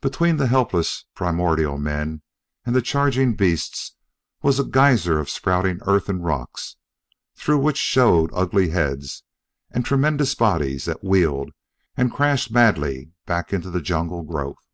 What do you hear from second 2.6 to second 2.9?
and the